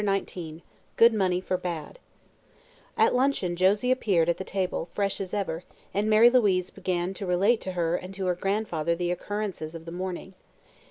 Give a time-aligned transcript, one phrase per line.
[0.03, 0.61] CHAPTER XIX
[0.95, 1.99] GOOD MONEY FOR BAD
[2.97, 7.27] At luncheon Josie appeared at the table, fresh as ever, and Mary Louise began to
[7.27, 10.33] relate to her and to her grandfather the occurrences of the morning.